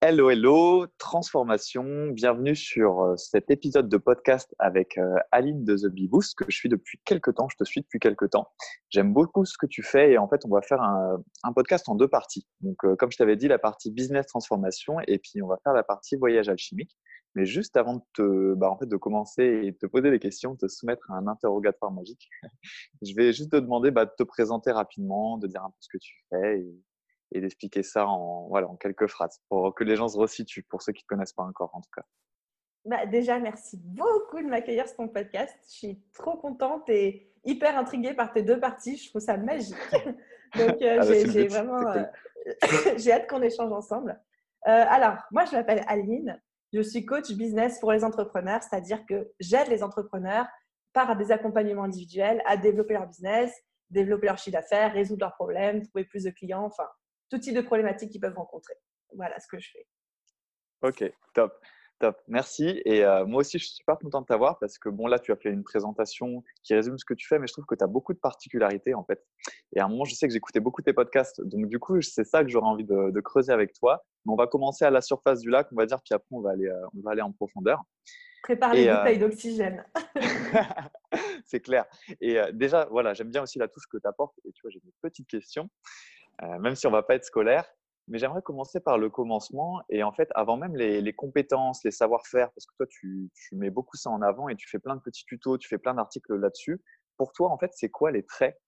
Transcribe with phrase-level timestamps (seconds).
[0.00, 2.10] Hello, hello, transformation.
[2.12, 6.44] Bienvenue sur euh, cet épisode de podcast avec euh, Aline de The Bee Boost que
[6.48, 7.48] je suis depuis quelques temps.
[7.48, 8.46] Je te suis depuis quelques temps.
[8.90, 11.96] J'aime beaucoup ce que tu fais et en fait, on va faire un, podcast en
[11.96, 12.46] deux parties.
[12.60, 15.72] Donc, euh, comme je t'avais dit, la partie business transformation et puis on va faire
[15.72, 16.96] la partie voyage alchimique.
[17.34, 20.20] Mais juste avant de, te, bah, en fait, de commencer et de te poser des
[20.20, 22.30] questions, de te soumettre à un interrogatoire magique,
[23.02, 25.88] je vais juste te demander bah, de te présenter rapidement, de dire un peu ce
[25.88, 26.64] que tu fais
[27.32, 30.82] et d'expliquer ça en, voilà, en quelques phrases pour que les gens se resituent, pour
[30.82, 32.04] ceux qui ne connaissent pas encore en tout cas.
[32.84, 35.54] Bah, déjà, merci beaucoup de m'accueillir sur ton podcast.
[35.64, 38.96] Je suis trop contente et hyper intriguée par tes deux parties.
[38.96, 39.76] Je trouve ça magique.
[40.56, 42.04] Donc, euh, ah bah, j'ai vraiment euh,
[42.96, 44.18] j'ai hâte qu'on échange ensemble.
[44.66, 46.40] Euh, alors, moi, je m'appelle Aline.
[46.72, 50.46] Je suis coach business pour les entrepreneurs, c'est-à-dire que j'aide les entrepreneurs
[50.92, 53.52] par des accompagnements individuels à développer leur business,
[53.90, 56.86] développer leur chiffre d'affaires, résoudre leurs problèmes, trouver plus de clients, enfin,
[57.30, 58.74] tout type de problématiques qu'ils peuvent rencontrer.
[59.14, 59.86] Voilà ce que je fais.
[60.82, 61.52] Ok, top.
[62.00, 62.80] Top, merci.
[62.84, 65.32] Et euh, moi aussi, je suis super content de t'avoir parce que, bon, là, tu
[65.32, 67.82] as fait une présentation qui résume ce que tu fais, mais je trouve que tu
[67.82, 69.20] as beaucoup de particularités, en fait.
[69.74, 71.40] Et à un moment, je sais que j'écoutais beaucoup tes podcasts.
[71.40, 74.04] Donc, du coup, c'est ça que j'aurais envie de, creuser avec toi.
[74.24, 76.40] Mais on va commencer à la surface du lac, on va dire, puis après, on
[76.40, 77.82] va aller, euh, on va aller en profondeur.
[78.44, 79.84] Prépare les euh, bouteilles d'oxygène.
[81.46, 81.84] c'est clair.
[82.20, 84.38] Et déjà, voilà, j'aime bien aussi la touche que tu apportes.
[84.44, 85.68] Et tu vois, j'ai une petite question.
[86.42, 87.64] Euh, même si on va pas être scolaire.
[88.08, 92.50] Mais j'aimerais commencer par le commencement et en fait, avant même les, compétences, les savoir-faire,
[92.52, 95.26] parce que toi, tu, mets beaucoup ça en avant et tu fais plein de petits
[95.26, 96.80] tutos, tu fais plein d'articles là-dessus.
[97.18, 98.58] Pour toi, en fait, c'est quoi les traits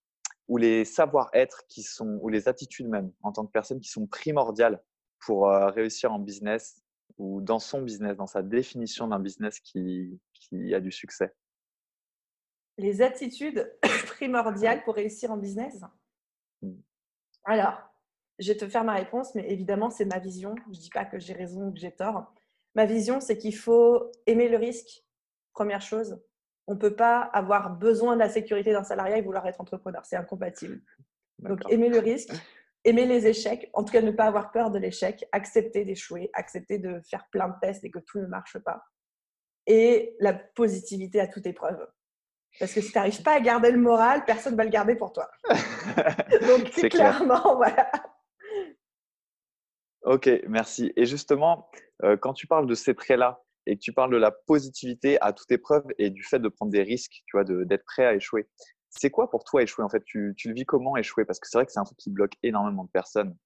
[0.49, 4.07] ou les savoir-être qui sont, ou les attitudes même en tant que personne qui sont
[4.07, 4.83] primordiales
[5.25, 6.83] pour euh, réussir en business
[7.17, 11.33] ou dans son business, dans sa définition d'un business qui, qui a du succès?
[12.77, 13.73] Les attitudes
[14.07, 15.83] primordiales pour réussir en business?
[17.51, 17.83] Alors,
[18.39, 20.55] je vais te faire ma réponse, mais évidemment, c'est ma vision.
[20.67, 22.33] Je ne dis pas que j'ai raison ou que j'ai tort.
[22.77, 25.03] Ma vision, c'est qu'il faut aimer le risque,
[25.53, 26.23] première chose.
[26.69, 30.07] On ne peut pas avoir besoin de la sécurité d'un salarié et vouloir être entrepreneur.
[30.07, 30.81] C'est incompatible.
[31.41, 32.31] Donc, aimer le risque,
[32.85, 36.79] aimer les échecs, en tout cas ne pas avoir peur de l'échec, accepter d'échouer, accepter
[36.79, 38.85] de faire plein de tests et que tout ne marche pas.
[39.67, 41.85] Et la positivité à toute épreuve.
[42.59, 44.95] Parce que si tu n'arrives pas à garder le moral, personne ne va le garder
[44.95, 45.31] pour toi.
[45.49, 47.91] Donc, c'est clairement, voilà.
[50.03, 50.93] Ok, merci.
[50.97, 51.69] Et justement,
[52.03, 55.33] euh, quand tu parles de ces traits-là et que tu parles de la positivité à
[55.33, 58.49] toute épreuve et du fait de prendre des risques, tu vois, d'être prêt à échouer,
[58.89, 60.03] c'est quoi pour toi échouer en fait?
[60.05, 61.25] Tu, tu, le vis comment échouer?
[61.25, 63.37] Parce que c'est vrai que c'est un truc qui bloque énormément de personnes.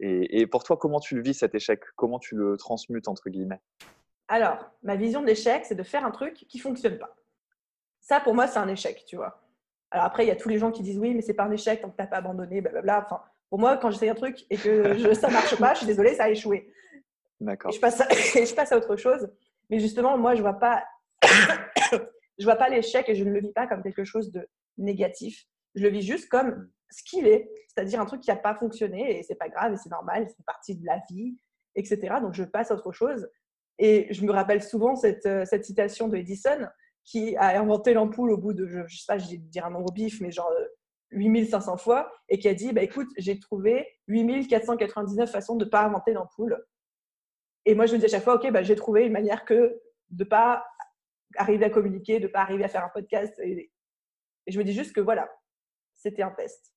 [0.00, 1.80] Et, et, pour toi, comment tu le vis cet échec?
[1.96, 3.60] Comment tu le transmutes entre guillemets?
[4.28, 7.14] Alors, ma vision de l'échec, c'est de faire un truc qui fonctionne pas.
[8.02, 9.40] Ça, pour moi, c'est un échec, tu vois.
[9.90, 11.50] Alors après, il y a tous les gens qui disent oui, mais c'est pas un
[11.50, 13.04] échec tant que tu n'as pas abandonné, blablabla.
[13.06, 15.86] Enfin, pour moi, quand j'essaie un truc et que je, ça marche pas, je suis
[15.86, 16.72] désolée, ça a échoué.
[17.40, 17.70] D'accord.
[17.70, 19.28] je passe, à, je passe à autre chose.
[19.70, 20.84] Mais justement, moi, je vois pas,
[22.38, 24.48] je vois pas l'échec et je ne le vis pas comme quelque chose de
[24.78, 25.44] négatif.
[25.74, 29.18] Je le vis juste comme ce qu'il est, c'est-à-dire un truc qui n'a pas fonctionné
[29.18, 31.36] et c'est pas grave et c'est normal, c'est partie de la vie,
[31.74, 32.16] etc.
[32.20, 33.28] Donc je passe à autre chose.
[33.78, 36.68] Et je me rappelle souvent cette, euh, cette citation de Edison
[37.04, 39.70] qui a inventé l'ampoule au bout de, je, ne sais pas, je vais dire un
[39.70, 40.52] nombre bif, mais genre
[41.10, 45.70] 8500 euh, fois, et qui a dit, bah, écoute, j'ai trouvé 8499 façons de ne
[45.70, 46.64] pas inventer l'ampoule.
[47.64, 49.80] Et moi, je me dis à chaque fois, OK, bah, j'ai trouvé une manière que
[50.10, 50.64] de ne pas
[51.36, 53.38] arriver à communiquer, de ne pas arriver à faire un podcast.
[53.40, 53.72] Et,
[54.46, 55.28] et je me dis juste que voilà,
[55.94, 56.72] c'était un test.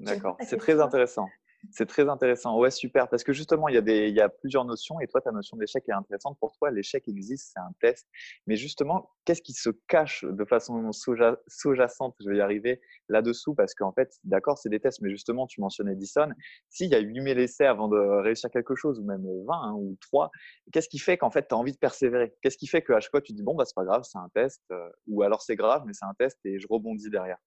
[0.00, 1.28] D'accord, c'est très intéressant.
[1.70, 2.58] C'est très intéressant.
[2.58, 3.08] Ouais, super.
[3.08, 6.36] Parce que justement, il y, a plusieurs notions et toi, ta notion d'échec est intéressante.
[6.40, 8.08] Pour toi, l'échec existe, c'est un test.
[8.46, 13.74] Mais justement, qu'est-ce qui se cache de façon sous-jacente, je vais y arriver, là-dessous Parce
[13.74, 16.28] qu'en fait, d'accord, c'est des tests, mais justement, tu mentionnais Edison.
[16.68, 19.96] S'il y a 8000 essais avant de réussir quelque chose, ou même 20 hein, ou
[20.00, 20.32] 3,
[20.72, 22.34] qu'est-ce qui fait qu'en fait, tu as envie de persévérer?
[22.42, 24.28] Qu'est-ce qui fait qu'à chaque fois, tu dis, bon, bah, c'est pas grave, c'est un
[24.34, 27.38] test, euh, ou alors c'est grave, mais c'est un test et je rebondis derrière?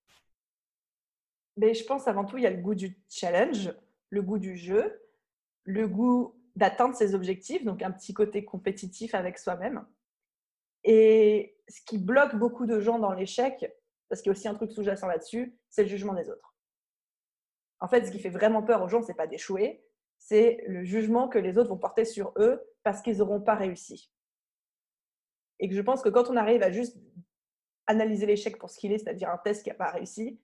[1.58, 3.74] Mais je pense avant tout, il y a le goût du challenge
[4.16, 5.02] le goût du jeu,
[5.66, 9.86] le goût d'atteindre ses objectifs, donc un petit côté compétitif avec soi-même.
[10.86, 13.72] Et ce qui bloque beaucoup de gens dans l'échec,
[14.07, 16.56] parce qu'il y a aussi un truc sous-jacent là-dessus, c'est le jugement des autres.
[17.81, 19.84] En fait, ce qui fait vraiment peur aux gens, c'est pas d'échouer,
[20.18, 24.13] c'est le jugement que les autres vont porter sur eux parce qu'ils n'auront pas réussi.
[25.60, 26.98] Et que je pense que quand on arrive à juste
[27.86, 30.39] analyser l'échec pour ce qu'il est, c'est-à-dire un test qui n'a pas réussi,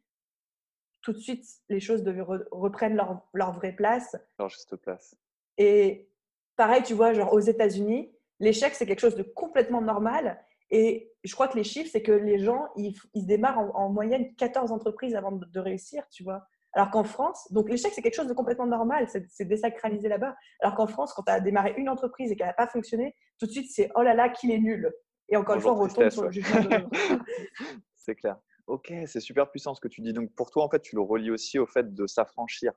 [1.01, 2.03] tout de suite, les choses
[2.51, 4.15] reprennent leur, leur, vraie place.
[4.39, 5.15] Leur juste place.
[5.57, 6.09] Et
[6.55, 10.43] pareil, tu vois, genre aux États-Unis, l'échec, c'est quelque chose de complètement normal.
[10.69, 14.33] Et je crois que les chiffres, c'est que les gens, ils, ils démarrent en, moyenne
[14.35, 16.47] 14 entreprises avant de, réussir, tu vois.
[16.73, 20.35] Alors qu'en France, donc l'échec, c'est quelque chose de complètement normal, c'est désacralisé là-bas.
[20.61, 23.45] Alors qu'en France, quand tu as démarré une entreprise et qu'elle n'a pas fonctionné, tout
[23.45, 24.89] de suite, c'est oh là là, qu'il est nul.
[25.27, 26.85] Et encore une fois, on retombe sur le jugement de
[27.95, 28.37] C'est clair.
[28.71, 30.13] Ok, c'est super puissant ce que tu dis.
[30.13, 32.71] Donc pour toi, en fait, tu le relis aussi au fait de s'affranchir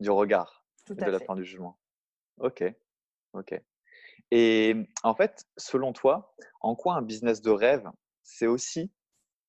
[0.00, 1.78] du regard de la fin du jugement.
[2.38, 2.64] Ok,
[3.34, 3.60] ok.
[4.30, 7.86] Et en fait, selon toi, en quoi un business de rêve,
[8.22, 8.90] c'est aussi,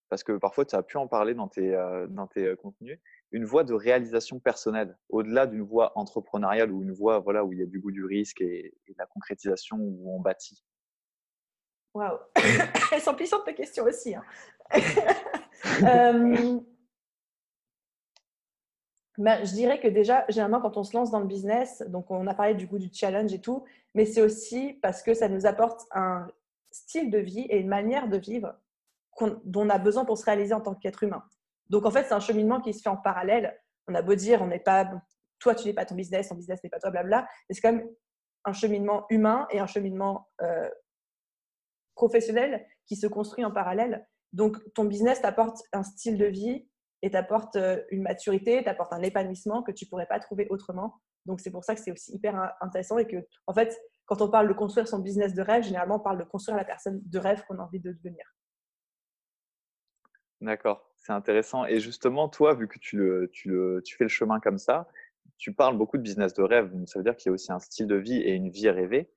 [0.10, 3.00] parce que parfois tu as pu en parler dans tes, euh, dans tes euh, contenus,
[3.32, 7.60] une voie de réalisation personnelle, au-delà d'une voie entrepreneuriale ou une voie voilà, où il
[7.60, 10.66] y a du goût du risque et, et la concrétisation où on bâtit?
[11.94, 12.20] Waouh
[12.92, 14.16] Elles sont puissantes tes questions aussi.
[14.16, 14.24] Hein.
[15.66, 16.60] Euh,
[19.18, 22.28] ben, je dirais que déjà, généralement, quand on se lance dans le business, donc on
[22.28, 23.64] a parlé du goût du challenge et tout,
[23.96, 26.28] mais c'est aussi parce que ça nous apporte un
[26.72, 28.56] style de vie et une manière de vivre
[29.20, 31.24] dont on a besoin pour se réaliser en tant qu'être humain.
[31.70, 33.60] Donc en fait, c'est un cheminement qui se fait en parallèle.
[33.88, 34.88] On a beau dire, on n'est pas,
[35.40, 37.74] toi, tu n'es pas ton business, ton business n'est pas toi, blabla, mais c'est quand
[37.74, 37.90] même
[38.46, 40.70] un cheminement humain et un cheminement euh,
[41.96, 44.08] professionnel qui se construit en parallèle.
[44.38, 46.70] Donc, ton business t'apporte un style de vie
[47.02, 51.02] et t'apporte euh, une maturité, t'apporte un épanouissement que tu pourrais pas trouver autrement.
[51.26, 53.18] Donc, c'est pour ça que c'est aussi hyper intéressant et que,
[53.48, 53.76] en fait,
[54.06, 56.66] quand on parle de construire son business de rêve, généralement, on parle de construire la
[56.66, 58.24] personne de rêve qu'on a envie de devenir.
[60.40, 61.66] D'accord, c'est intéressant.
[61.66, 63.02] Et justement, toi, vu que tu,
[63.34, 64.88] tu, tu fais le chemin comme ça,
[65.40, 66.72] tu parles beaucoup de business de rêve.
[66.86, 69.10] Ça veut dire qu'il y a aussi un style de vie et une vie rêvée.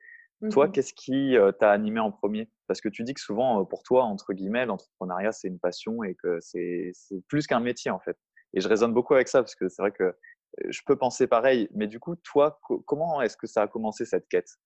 [0.48, 2.50] Toi, mmh qu'est-ce qui t'a animé en premier?
[2.66, 6.14] Parce que tu dis que souvent, pour toi, entre guillemets, l'entrepreneuriat, c'est une passion et
[6.16, 6.92] que c'est
[7.28, 8.16] plus qu'un métier, en fait.
[8.54, 10.16] Et je raisonne beaucoup avec ça parce que c'est vrai que
[10.68, 11.68] je peux penser pareil.
[11.72, 14.56] Mais du coup, toi, comment est-ce que ça a commencé cette quête?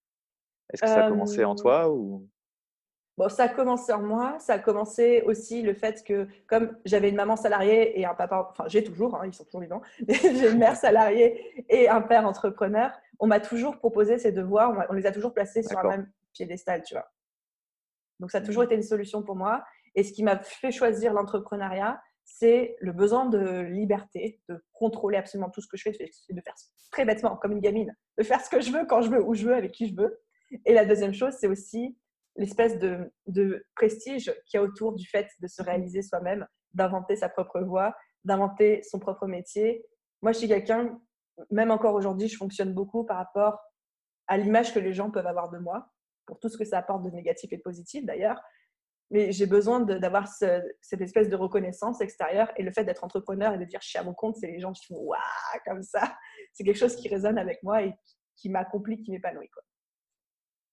[0.73, 2.29] Est-ce que ça a commencé en toi ou?
[3.17, 4.37] Bon, ça a commencé en moi.
[4.39, 8.49] Ça a commencé aussi le fait que, comme j'avais une maman salariée et un papa,
[8.51, 12.27] enfin, j'ai toujours, hein, ils sont toujours vivants, j'ai une mère salariée et un père
[12.27, 16.11] entrepreneur, on m'a toujours proposé ces devoirs, on les a toujours placés sur un même
[16.33, 17.09] piédestal, tu vois.
[18.19, 18.65] Donc, ça a toujours mmh.
[18.65, 19.63] été une solution pour moi.
[19.95, 25.49] Et ce qui m'a fait choisir l'entrepreneuriat, c'est le besoin de liberté, de contrôler absolument
[25.49, 26.55] tout ce que je fais, de faire
[26.91, 29.35] très bêtement, comme une gamine, de faire ce que je veux, quand je veux, où
[29.35, 30.19] je veux, avec qui je veux.
[30.65, 31.97] Et la deuxième chose, c'est aussi
[32.35, 37.15] l'espèce de, de prestige qu'il y a autour du fait de se réaliser soi-même, d'inventer
[37.15, 39.85] sa propre voie, d'inventer son propre métier.
[40.21, 40.99] Moi, je suis quelqu'un,
[41.51, 43.59] même encore aujourd'hui, je fonctionne beaucoup par rapport
[44.27, 45.87] à l'image que les gens peuvent avoir de moi,
[46.25, 48.41] pour tout ce que ça apporte de négatif et de positif d'ailleurs.
[49.11, 53.59] Mais j'ai besoin d'avoir cette espèce de reconnaissance extérieure et le fait d'être entrepreneur et
[53.59, 55.19] de dire je suis à mon compte, c'est les gens qui font waouh
[55.63, 56.17] comme ça.
[56.53, 57.93] C'est quelque chose qui résonne avec moi et
[58.35, 59.49] qui m'accomplit, qui m'épanouit.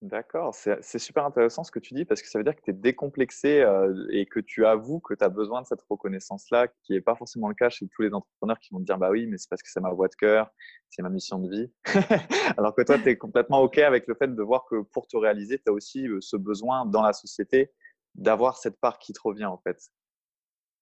[0.03, 2.71] D'accord, c'est super intéressant ce que tu dis parce que ça veut dire que tu
[2.71, 6.95] es décomplexé euh, et que tu avoues que tu as besoin de cette reconnaissance-là, qui
[6.95, 9.29] n'est pas forcément le cas chez tous les entrepreneurs qui vont te dire Bah oui,
[9.29, 10.51] mais c'est parce que c'est ma voie de cœur,
[10.91, 11.73] c'est ma mission de vie.
[12.59, 15.17] Alors que toi, tu es complètement OK avec le fait de voir que pour te
[15.17, 17.71] réaliser, tu as aussi ce besoin dans la société
[18.17, 19.79] d'avoir cette part qui te revient en fait.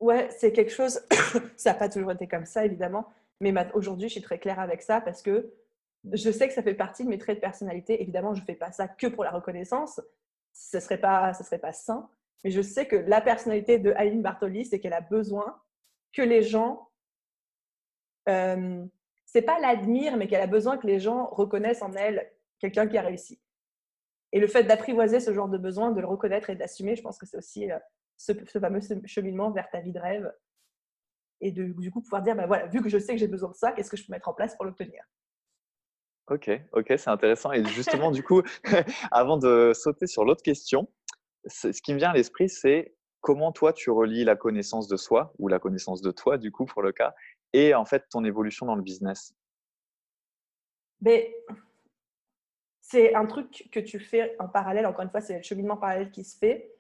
[0.01, 0.99] Ouais, c'est quelque chose,
[1.57, 3.07] ça n'a pas toujours été comme ça évidemment,
[3.43, 5.53] mais aujourd'hui, je suis très claire avec ça parce que
[6.13, 8.01] je sais que ça fait partie de mes traits de personnalité.
[8.01, 10.01] Évidemment, je ne fais pas ça que pour la reconnaissance.
[10.53, 12.09] Ce ne serait, pas, serait pas sain.
[12.43, 15.61] Mais je sais que la personnalité de Aline Bartoli, c'est qu'elle a besoin
[16.13, 16.91] que les gens.
[18.29, 18.85] Euh,
[19.27, 22.99] c'est pas l'admire, mais qu'elle a besoin que les gens reconnaissent en elle quelqu'un qui
[22.99, 23.41] a réussi.
[24.33, 27.19] Et le fait d'apprivoiser ce genre de besoin, de le reconnaître et d'assumer, je pense
[27.19, 27.79] que c'est aussi euh,
[28.17, 30.33] ce, fameux cheminement vers ta vie de rêve.
[31.41, 33.51] Et de, du coup, pouvoir dire, ben voilà, vu que je sais que j'ai besoin
[33.51, 35.03] de ça, qu'est-ce que je peux mettre en place pour l'obtenir?
[36.31, 37.51] Ok, ok, c'est intéressant.
[37.51, 38.43] Et justement, du coup,
[39.11, 40.89] avant de sauter sur l'autre question,
[41.47, 45.35] ce qui me vient à l'esprit, c'est comment toi tu relis la connaissance de soi
[45.41, 47.15] ou la connaissance de toi, du coup, pour le cas,
[47.53, 49.35] et en fait ton évolution dans le business?
[51.01, 51.35] Mais
[52.81, 54.87] c'est un truc que tu fais en parallèle.
[54.87, 56.73] Encore une fois, c'est le cheminement parallèle qui se fait,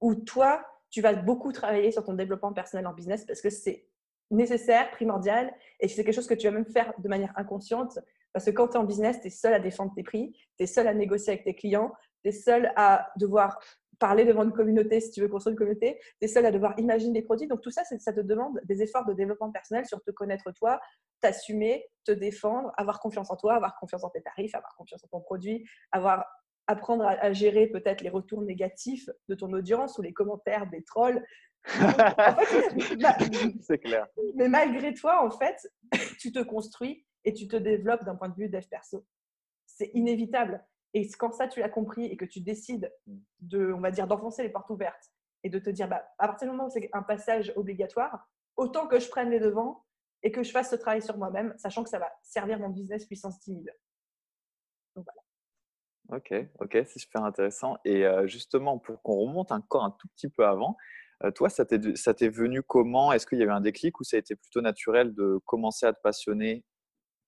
[0.00, 3.86] où toi, tu vas beaucoup travailler sur ton développement personnel en business parce que c'est
[4.32, 8.00] nécessaire, primordial, et c'est quelque chose que tu vas même faire de manière inconsciente
[8.32, 10.64] parce que quand tu es en business, tu es seul à défendre tes prix, tu
[10.64, 13.58] es seul à négocier avec tes clients, tu es seul à devoir
[13.98, 16.78] parler devant une communauté si tu veux construire une communauté, tu es seul à devoir
[16.78, 17.46] imaginer des produits.
[17.46, 20.80] Donc tout ça, ça te demande des efforts de développement personnel sur te connaître toi,
[21.20, 25.08] t'assumer, te défendre, avoir confiance en toi, avoir confiance en tes tarifs, avoir confiance en
[25.08, 26.24] ton produit, avoir
[26.66, 31.24] apprendre à, gérer peut-être les retours négatifs de ton audience ou les commentaires des trolls.
[33.60, 34.06] C'est clair.
[34.36, 35.56] Mais malgré toi, en fait,
[36.20, 39.06] tu te construis et tu te développes d'un point de vue dev perso.
[39.66, 40.64] C'est inévitable.
[40.94, 42.92] Et quand ça, tu l'as compris et que tu décides
[43.40, 45.12] de, on va dire, d'enfoncer les portes ouvertes
[45.42, 48.86] et de te dire, bah, à partir du moment où c'est un passage obligatoire, autant
[48.88, 49.84] que je prenne les devants
[50.22, 53.06] et que je fasse ce travail sur moi-même, sachant que ça va servir mon business
[53.06, 53.64] puissance 10 000.
[54.96, 56.18] Donc voilà.
[56.18, 57.78] Ok, ok, c'est super intéressant.
[57.84, 60.76] Et justement, pour qu'on remonte encore un tout petit peu avant,
[61.36, 63.12] toi, ça t'est venu comment?
[63.12, 65.86] Est-ce qu'il y a eu un déclic ou ça a été plutôt naturel de commencer
[65.86, 66.64] à te passionner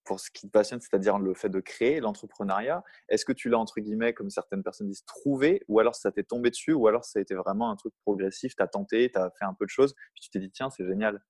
[0.04, 3.58] pour ce qui te passionne, c'est-à-dire le fait de créer l'entrepreneuriat Est-ce que tu l'as,
[3.58, 7.04] entre guillemets, comme certaines personnes disent, trouvé Ou alors ça t'est tombé dessus Ou alors
[7.04, 9.64] ça a été vraiment un truc progressif Tu as tenté, tu as fait un peu
[9.64, 11.22] de choses, puis tu t'es dit, tiens, c'est génial?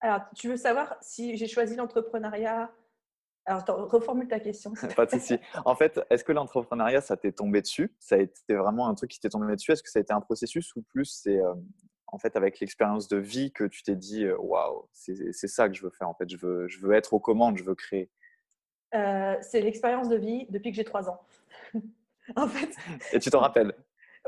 [0.00, 2.72] Alors, tu veux savoir si j'ai choisi l'entrepreneuriat?
[3.44, 4.72] Alors, reformule ta question.
[4.96, 5.38] Pas de souci.
[5.64, 7.94] En fait, est-ce que l'entrepreneuriat, ça t'est tombé dessus?
[7.98, 9.72] Ça a été vraiment un truc qui t'est tombé dessus?
[9.72, 11.54] Est-ce que ça a été un processus ou plus c'est euh,
[12.12, 15.82] en fait avec l'expérience de vie que tu t'es dit waouh, c'est ça que je
[15.82, 18.10] veux faire en fait, je veux, je veux être aux commandes, je veux créer
[18.94, 21.20] euh, C'est l'expérience de vie depuis que j'ai trois ans.
[22.36, 22.70] en fait.
[23.12, 23.74] Et tu t'en rappelles?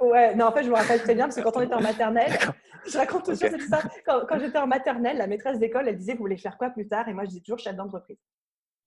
[0.00, 1.80] Ouais, non, en fait, je me rappelle très bien parce que quand on était en
[1.80, 2.32] maternelle,
[2.86, 3.80] je raconte toujours ça.
[4.04, 6.88] Quand, quand j'étais en maternelle, la maîtresse d'école, elle disait Vous voulez faire quoi plus
[6.88, 7.08] tard?
[7.08, 8.18] Et moi, je disais toujours chef d'entreprise.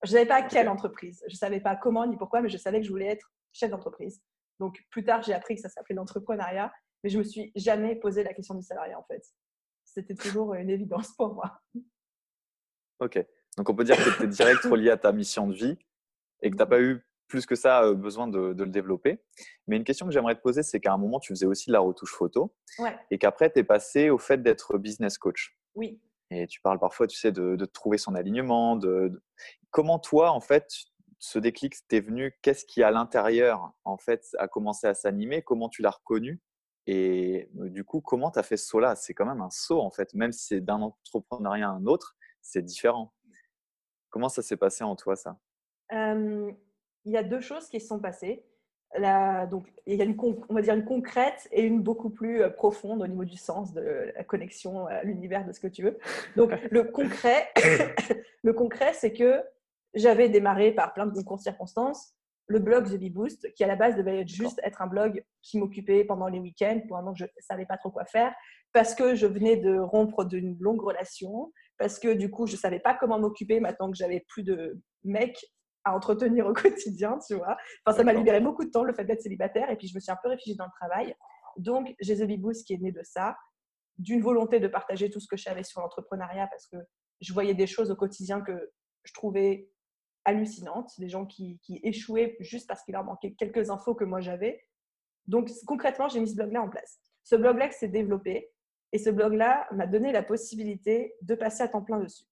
[0.03, 2.57] Je ne savais pas quelle entreprise, je ne savais pas comment ni pourquoi, mais je
[2.57, 4.21] savais que je voulais être chef d'entreprise.
[4.59, 6.71] Donc, plus tard, j'ai appris que ça s'appelait l'entrepreneuriat
[7.07, 9.23] mais je me suis jamais posé la question du salariat en fait.
[9.85, 11.61] C'était toujours une évidence pour moi.
[12.99, 13.17] Ok,
[13.55, 15.77] donc on peut dire que tu es direct relié à ta mission de vie
[16.41, 19.23] et que tu n'as pas eu plus que ça euh, besoin de, le développer.
[19.67, 21.73] Mais une question que j'aimerais te poser, c'est qu'à un moment, tu faisais aussi de
[21.73, 22.53] la retouche photo
[23.09, 25.57] et qu'après, tu es passé au fait d'être business coach.
[25.75, 26.01] Oui.
[26.29, 28.75] Et tu parles parfois, tu sais, de, trouver son alignement.
[28.75, 29.23] De,
[29.71, 30.67] Comment toi, en fait,
[31.19, 32.37] ce déclic t'est venu?
[32.41, 35.41] Qu'est-ce qui, à l'intérieur, en fait, a commencé à s'animer?
[35.41, 36.41] Comment tu l'as reconnu?
[36.88, 38.96] Et du coup, comment tu as fait ce saut-là?
[38.96, 40.13] C'est quand même un saut, en fait.
[40.13, 43.13] Même si c'est d'un entrepreneuriat à un autre, c'est différent.
[44.10, 45.38] Comment ça s'est passé en toi, ça?
[45.91, 48.46] Il y a deux choses qui se sont passées.
[48.96, 53.01] donc, il y a une, on va dire une concrète et une beaucoup plus profonde
[53.01, 56.00] au niveau du sens, de la connexion à l'univers, de ce que tu veux.
[56.38, 57.50] Donc, le concret,
[58.44, 59.44] le concret c'est que
[59.94, 62.16] j'avais démarré par plein de concours de circonstances
[62.47, 65.23] le blog The Bee Boost, qui à la base devait être juste être un blog
[65.41, 68.33] qui m'occupait pendant les week-ends, pour un moment je ne savais pas trop quoi faire,
[68.73, 72.57] parce que je venais de rompre d'une longue relation, parce que du coup je ne
[72.57, 75.45] savais pas comment m'occuper maintenant que j'avais plus de mecs
[75.83, 77.57] à entretenir au quotidien, tu vois.
[77.85, 79.99] Enfin, ça m'a libéré beaucoup de temps, le fait d'être célibataire, et puis je me
[79.99, 81.15] suis un peu réfugiée dans le travail.
[81.57, 83.35] Donc, j'ai The Bee Boost qui est né de ça,
[83.97, 86.77] d'une volonté de partager tout ce que je savais sur l'entrepreneuriat, parce que
[87.21, 88.71] je voyais des choses au quotidien que
[89.03, 89.69] je trouvais
[90.27, 94.63] hallucinantes, des gens qui, échouaient juste parce qu'il leur manquait quelques infos que moi j'avais.
[95.25, 97.00] Donc concrètement, j'ai mis ce blog-là en place.
[97.24, 98.51] Ce blog-là s'est développé
[98.91, 102.25] et ce blog-là m'a donné la possibilité de passer à temps plein dessus.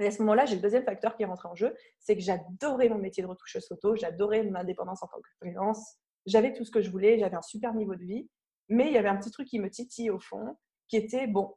[0.00, 2.22] Et à ce moment-là, j'ai le deuxième facteur qui est rentré en jeu, c'est que
[2.22, 5.96] j'adorais mon métier de retoucheuse photo, j'adorais mon indépendance en tant que freelance,
[6.26, 8.28] j'avais tout ce que je voulais, j'avais un super niveau de vie,
[8.68, 10.56] mais il y avait un petit truc qui me titille au fond,
[10.88, 11.54] qui était, bon,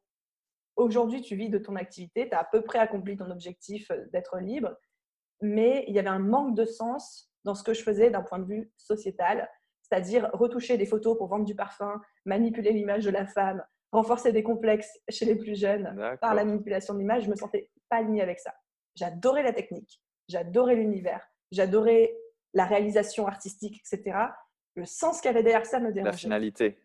[0.75, 4.05] aujourd'hui tu vis de ton activité, tu as à peu près accompli ton objectif euh,
[4.11, 4.77] d'être libre,
[5.41, 8.39] mais il y avait un manque de sens dans ce que je faisais d'un point
[8.39, 9.49] de vue sociétal,
[9.81, 14.43] c'est-à-dire retoucher des photos pour vendre du parfum, manipuler l'image de la femme, renforcer des
[14.43, 17.23] complexes chez les plus jeunes par la manipulation de l'image.
[17.23, 18.53] Je me sentais pas alignée avec ça.
[18.95, 22.17] J'adorais la technique, j'adorais l'univers, j'adorais
[22.53, 24.17] la réalisation artistique, etc.
[24.75, 26.11] Le sens qu'il y avait derrière ça me dérangeait.
[26.11, 26.79] La finalité.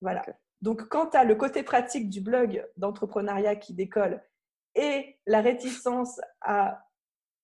[0.00, 0.24] Voilà.
[0.62, 4.22] Donc, quand tu as le côté pratique du blog d'entrepreneuriat qui décolle
[4.74, 6.86] et la réticence à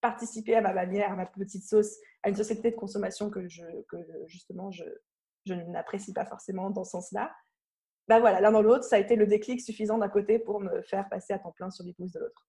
[0.00, 3.64] participer à ma manière, à ma petite sauce, à une société de consommation que, je,
[3.88, 4.84] que justement je,
[5.46, 7.34] je n'apprécie pas forcément dans ce sens-là.
[8.08, 10.82] Ben voilà, l'un dans l'autre, ça a été le déclic suffisant d'un côté pour me
[10.82, 12.46] faire passer à temps plein sur l'hypnose de l'autre.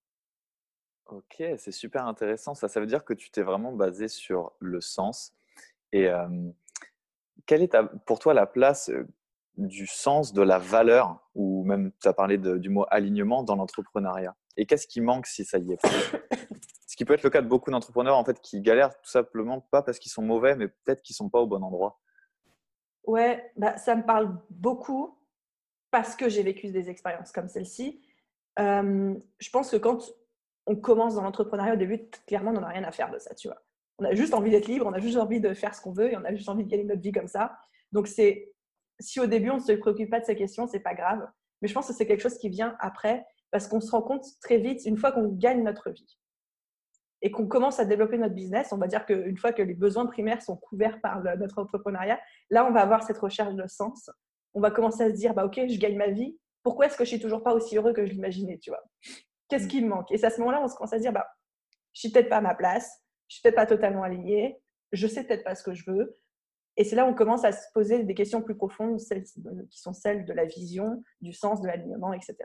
[1.08, 2.54] Ok, c'est super intéressant.
[2.54, 5.34] Ça, ça veut dire que tu t'es vraiment basé sur le sens.
[5.94, 6.10] Et
[7.46, 7.76] quelle est
[8.06, 8.92] pour toi la place
[9.56, 14.36] du sens, de la valeur, ou même tu as parlé du mot alignement dans l'entrepreneuriat
[14.58, 15.80] Et qu'est-ce qui manque si ça y est
[16.98, 19.84] qui peut être le cas de beaucoup d'entrepreneurs en fait qui galèrent tout simplement pas
[19.84, 22.02] parce qu'ils sont mauvais, mais peut-être qu'ils sont pas au bon endroit.
[23.06, 25.18] Ouais, bah, ça me parle beaucoup
[25.92, 28.02] parce que j'ai vécu des expériences comme celle-ci.
[28.60, 30.00] Euh, je pense que quand
[30.66, 33.36] on commence dans l'entrepreneuriat au début, clairement, on n'en a rien à faire de ça,
[33.36, 33.62] tu vois.
[34.00, 36.12] On a juste envie d'être libre, on a juste envie de faire ce qu'on veut
[36.12, 37.58] et on a juste envie de gagner notre vie comme ça.
[37.92, 38.54] Donc, c'est
[39.00, 41.30] si au début on ne se préoccupe pas de ces questions, c'est pas grave.
[41.62, 44.26] Mais je pense que c'est quelque chose qui vient après parce qu'on se rend compte
[44.42, 46.18] très vite, une fois qu'on gagne notre vie,
[47.22, 50.06] et qu'on commence à développer notre business, on va dire qu'une fois que les besoins
[50.06, 52.20] primaires sont couverts par notre entrepreneuriat,
[52.50, 54.10] là, on va avoir cette recherche de sens.
[54.54, 56.38] On va commencer à se dire, bah, OK, je gagne ma vie.
[56.64, 58.84] Pourquoi est-ce que je suis toujours pas aussi heureux que je l'imaginais, tu vois?
[59.50, 59.70] Qu'est-ce mm.
[59.70, 60.12] qui me manque?
[60.12, 61.28] Et c'est à ce moment-là, on se commence à se dire, bah,
[61.94, 64.60] je suis peut-être pas à ma place, je suis peut-être pas totalement alignée,
[64.92, 66.20] je sais peut-être pas ce que je veux.
[66.76, 69.80] Et c'est là où on commence à se poser des questions plus profondes, celles qui
[69.80, 72.36] sont celles de la vision, du sens, de l'alignement, etc.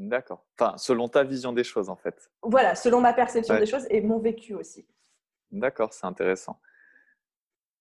[0.00, 0.46] D'accord.
[0.58, 2.30] Enfin, selon ta vision des choses, en fait.
[2.40, 4.86] Voilà, selon ma perception des choses et mon vécu aussi.
[5.50, 6.58] D'accord, c'est intéressant.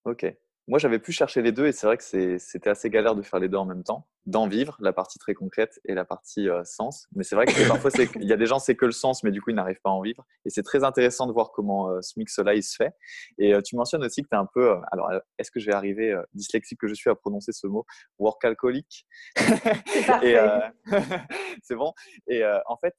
[0.03, 0.25] Ok.
[0.69, 3.39] Moi, j'avais pu chercher les deux et c'est vrai que c'était assez galère de faire
[3.39, 6.63] les deux en même temps, d'en vivre, la partie très concrète et la partie euh,
[6.63, 7.07] sens.
[7.15, 9.31] Mais c'est vrai que parfois, il y a des gens, c'est que le sens, mais
[9.31, 10.23] du coup, ils n'arrivent pas à en vivre.
[10.45, 12.93] Et c'est très intéressant de voir comment euh, ce mix-là, il se fait.
[13.39, 15.09] Et euh, tu mentionnes aussi que tu es un peu, alors,
[15.39, 17.83] est-ce que je vais arriver, dyslexique que je suis, à prononcer ce mot,
[18.19, 19.07] workaholic
[21.63, 21.93] C'est bon.
[22.27, 22.93] Et en fait,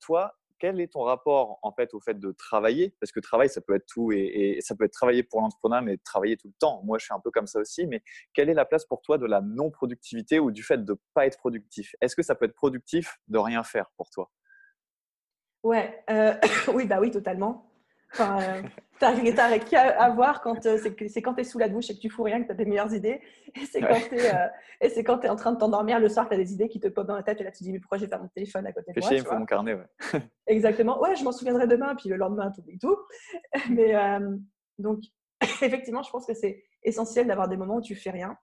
[0.00, 0.32] toi,
[0.64, 2.94] quel est ton rapport en fait au fait de travailler?
[2.98, 5.98] Parce que travail, ça peut être tout et, ça peut être travailler pour l'entrepreneur, mais
[5.98, 6.80] travailler tout le temps.
[6.84, 7.86] Moi, je suis un peu comme ça aussi.
[7.86, 8.02] Mais
[8.32, 11.26] quelle est la place pour toi de la non-productivité ou du fait de ne pas
[11.26, 11.94] être productif?
[12.00, 14.30] Est-ce que ça peut être productif de rien faire pour toi?
[15.62, 16.34] Ouais, euh,
[16.72, 17.70] oui, bah oui, totalement.
[18.14, 18.62] Enfin, euh,
[18.98, 22.00] t'as qu'à à voir quand euh, c'est quand tu es sous la douche et que
[22.00, 23.20] tu fous rien que tu as des meilleures idées.
[23.54, 26.52] Et c'est quand euh, quand es en train de t'endormir le soir, tu as des
[26.52, 28.08] idées qui te popent dans la tête et là tu te dis mais pourquoi j'ai
[28.08, 29.74] pas mon téléphone à côté de moi il me faut mon carnet.
[29.74, 30.20] Ouais.
[30.46, 31.00] Exactement.
[31.00, 32.96] Ouais, je m'en souviendrai demain, puis le lendemain, tout et tout.
[33.70, 34.36] Mais euh,
[34.78, 35.00] donc,
[35.40, 38.36] effectivement, je pense que c'est essentiel d'avoir des moments où tu fais rien.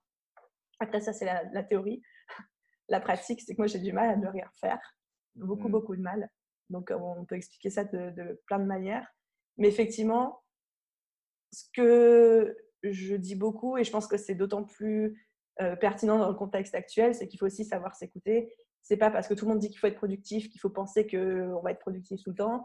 [0.80, 2.02] Après, ça, c'est la, la, théorie.
[2.88, 4.80] La pratique, c'est que moi, j'ai du mal à ne rien faire.
[5.36, 5.72] Beaucoup, mmh.
[5.72, 6.28] beaucoup de mal.
[6.70, 9.06] Donc, on peut expliquer ça de, de plein de manières.
[9.62, 10.42] Mais effectivement,
[11.52, 15.24] ce que je dis beaucoup, et je pense que c'est d'autant plus
[15.60, 18.52] euh, pertinent dans le contexte actuel, c'est qu'il faut aussi savoir s'écouter.
[18.82, 21.06] C'est pas parce que tout le monde dit qu'il faut être productif qu'il faut penser
[21.06, 22.64] qu'on va être productif tout le temps.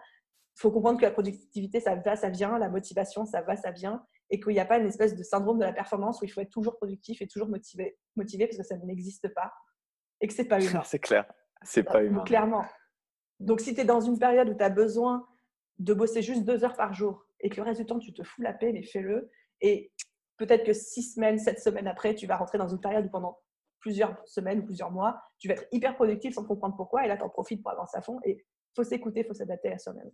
[0.55, 3.69] Il faut comprendre que la productivité, ça va, ça vient, la motivation, ça va, ça
[3.69, 6.29] vient, et qu'il n'y a pas une espèce de syndrome de la performance où il
[6.29, 9.53] faut être toujours productif et toujours motivé, motivé parce que ça n'existe pas
[10.19, 10.81] et que c'est pas humain.
[10.83, 12.23] c'est clair, c'est pas humain.
[12.23, 12.65] Clairement.
[13.39, 15.27] Donc, si tu es dans une période où tu as besoin
[15.79, 18.23] de bosser juste deux heures par jour et que le reste du temps, tu te
[18.23, 19.29] fous la paix, mais fais-le.
[19.61, 19.91] Et
[20.37, 23.39] peut-être que six semaines, sept semaines après, tu vas rentrer dans une période où pendant
[23.79, 27.05] plusieurs semaines ou plusieurs mois, tu vas être hyper productif sans comprendre pourquoi.
[27.05, 28.19] Et là, tu en profites pour avancer à fond.
[28.23, 30.11] Et il faut s'écouter, il faut s'adapter à soi-même.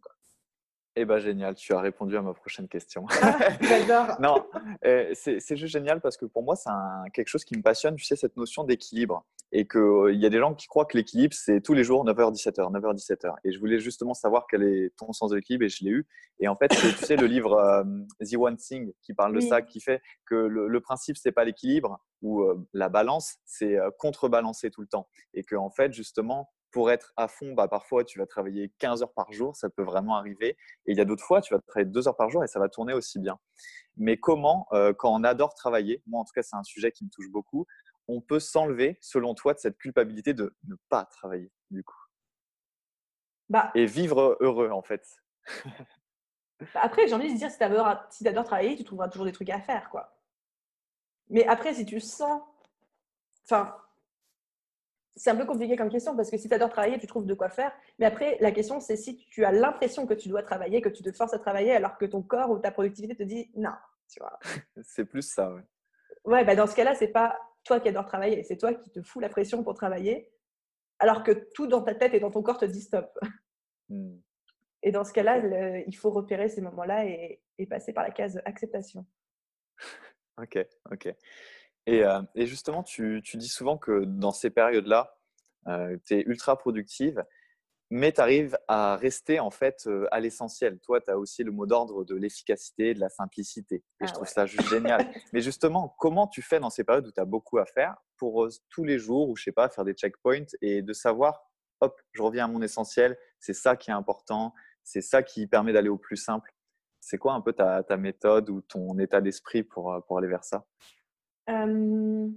[0.96, 3.06] Eh bien, génial, tu as répondu à ma prochaine question.
[3.22, 4.16] Ah, j'adore.
[4.20, 4.46] non,
[4.86, 6.70] euh, c'est juste génial parce que pour moi, c'est
[7.14, 9.26] quelque chose qui me passionne, tu sais, cette notion d'équilibre.
[9.56, 12.04] Et qu'il euh, y a des gens qui croient que l'équilibre, c'est tous les jours
[12.06, 13.36] 9h-17h, 9h-17h.
[13.44, 16.08] Et je voulais justement savoir quel est ton sens de l'équilibre et je l'ai eu.
[16.40, 17.84] Et en fait, tu sais, le livre euh,
[18.20, 21.46] The One Thing qui parle de ça, qui fait que le, le principe, c'est pas
[21.46, 25.10] l'équilibre ou la balance, c'est contrebalancer tout le temps.
[25.34, 29.04] Et que en fait, justement, pour être à fond, bah, parfois tu vas travailler 15
[29.04, 30.58] heures par jour, ça peut vraiment arriver.
[30.88, 32.60] Et il y a d'autres fois, tu vas travailler 2 heures par jour et ça
[32.60, 33.38] va tourner aussi bien.
[33.96, 37.06] Mais comment, euh, quand on adore travailler, moi en tout cas c'est un sujet qui
[37.06, 37.68] me touche beaucoup,
[38.08, 42.00] on peut s'enlever, selon toi, de cette culpabilité de ne pas travailler du coup?
[43.50, 45.06] Bah, Et vivre heureux en fait.
[46.74, 49.50] Bah, après, j'ai envie de dire, si tu adores, travailler, tu trouveras toujours des trucs
[49.50, 49.90] à faire.
[49.90, 50.18] quoi.
[51.30, 52.42] Mais après, si tu sens...
[53.46, 53.76] Enfin,
[55.16, 57.34] c'est un peu compliqué comme question parce que si tu adores travailler, tu trouves de
[57.34, 57.72] quoi faire.
[58.00, 61.04] Mais après, la question, c'est si tu as l'impression que tu dois travailler, que tu
[61.04, 63.74] te forces à travailler alors que ton corps ou ta productivité te dit non.
[64.10, 64.40] Tu vois?
[64.84, 65.64] c'est plus ça, ouais.
[66.26, 69.02] Ouais, bah dans ce cas-là, c'est pas toi qui adore travailler, c'est toi qui te
[69.02, 70.34] fous la pression pour travailler
[71.00, 73.20] alors que tout dans ta tête et dans ton corps te dit stop.
[73.90, 74.16] Hmm.
[74.84, 79.06] Et dans ce cas-là, il faut repérer ces moments-là et, passer par la case acceptation.
[80.42, 81.14] ok, ok.
[81.90, 85.18] Euh, et, justement, tu, dis souvent que dans ces périodes-là,
[85.68, 87.24] euh, tu es ultra productive,
[87.96, 90.80] mais tu arrives à rester en fait euh, à l'essentiel.
[90.80, 93.84] Toi, tu as aussi le mot d'ordre de l'efficacité, de la simplicité.
[94.02, 95.08] Et je ah trouve ça juste génial.
[95.32, 98.48] mais justement, comment tu fais dans ces périodes où tu as beaucoup à faire pour
[98.72, 101.40] tous les jours, ou je sais pas, faire des checkpoints et de savoir,
[101.82, 105.72] hop, je reviens à mon essentiel, c'est ça qui est important, c'est ça qui permet
[105.72, 106.52] d'aller au plus simple.
[107.00, 110.44] C'est quoi un peu ta, ta méthode ou ton état d'esprit pour, pour aller vers
[110.44, 110.66] ça?
[111.48, 112.34] Bon,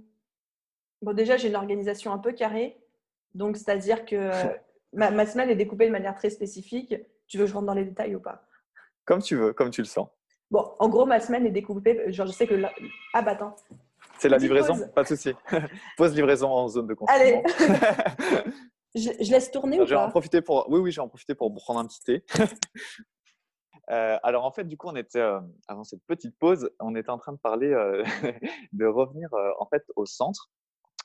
[1.15, 2.79] déjà, j'ai une organisation un peu carrée.
[3.33, 4.29] Donc, c'est-à-dire que
[4.93, 6.95] ma, semaine est découpée de manière très spécifique.
[7.27, 8.43] Tu veux que je rentre dans les détails ou pas?
[9.05, 10.09] Comme tu veux, comme tu le sens.
[10.49, 12.11] Bon, en gros, ma semaine est découpée.
[12.11, 12.55] Genre, je sais que.
[13.13, 13.55] Ah, bah attends.
[14.17, 15.33] C'est la livraison Pas de souci.
[15.97, 17.43] Pause livraison en zone de confinement.
[17.59, 18.53] Allez
[18.97, 20.65] je, laisse tourner ou pas en profiter pour...
[20.69, 22.23] Oui, oui, j'ai en profité pour prendre un petit thé.
[23.89, 27.09] Euh, alors en fait, du coup, on était euh, avant cette petite pause, on était
[27.09, 28.03] en train de parler euh,
[28.73, 30.51] de revenir en fait au centre.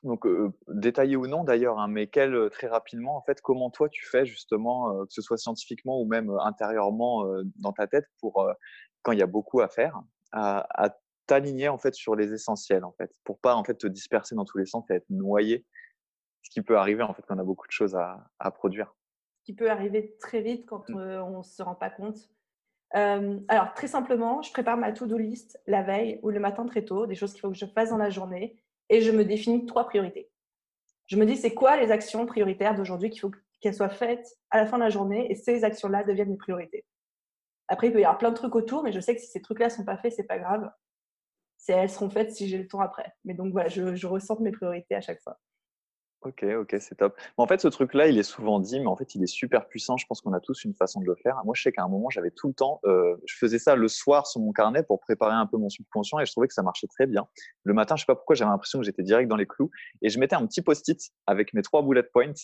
[0.02, 0.26] Donc
[0.68, 4.26] détaillé ou non d'ailleurs, hein, mais quel très rapidement en fait, comment toi tu fais
[4.26, 7.24] justement, que ce soit scientifiquement ou même intérieurement
[7.56, 8.48] dans ta tête pour
[9.02, 12.90] quand il y a beaucoup à faire, à, t'aligner en fait sur les essentiels en
[12.92, 15.64] fait, pour pas en fait te disperser dans tous les sens et être noyé,
[16.42, 18.92] ce qui peut arriver en fait quand on a beaucoup de choses à, à produire.
[19.38, 20.96] Ce qui peut arriver très vite quand mmh.
[20.96, 22.28] on ne se rend pas compte
[22.94, 26.84] euh, alors, très simplement, je prépare ma to-do list la veille ou le matin très
[26.84, 28.61] tôt, des choses qu'il faut que je fasse dans la journée,
[28.92, 30.30] et je me définis trois priorités.
[31.06, 34.58] Je me dis, c'est quoi les actions prioritaires d'aujourd'hui qu'il faut, qu'elles soient faites à
[34.58, 36.84] la fin de la journée et ces actions-là deviennent mes priorités.
[37.68, 39.40] Après, il peut y avoir plein de trucs autour, mais je sais que si ces
[39.40, 40.70] trucs-là sont pas faits, c'est pas grave.
[41.68, 43.14] Elles seront faites si j'ai le temps après.
[43.24, 45.38] Mais donc voilà, je ressens mes priorités à chaque fois.
[46.24, 47.18] Ok, ok, c'est top.
[47.36, 49.96] en fait, ce truc-là, il est souvent dit, mais en fait, il est super puissant.
[49.96, 51.40] Je pense qu'on a tous une façon de le faire.
[51.44, 53.88] Moi, je sais qu'à un moment, j'avais tout le temps, euh, je faisais ça le
[53.88, 56.62] soir sur mon carnet pour préparer un peu mon subconscient et je trouvais que ça
[56.62, 57.26] marchait très bien.
[57.64, 60.10] Le matin, je sais pas pourquoi, j'avais l'impression que j'étais direct dans les clous et
[60.10, 62.34] je mettais un petit post-it avec mes trois bullet points